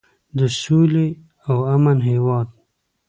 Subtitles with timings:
[0.37, 1.07] د سولې
[1.47, 2.47] او امن هیواد.